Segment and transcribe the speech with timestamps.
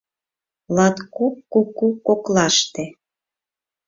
[0.75, 2.85] Латкок куку коклаште